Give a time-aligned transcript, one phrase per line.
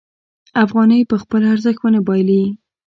[0.63, 2.43] افغانۍ به خپل ارزښت ونه بایلي.